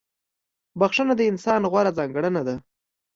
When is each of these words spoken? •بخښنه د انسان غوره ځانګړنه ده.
•بخښنه 0.79 1.13
د 1.17 1.21
انسان 1.31 1.61
غوره 1.71 1.91
ځانګړنه 1.97 2.41
ده. 2.47 2.55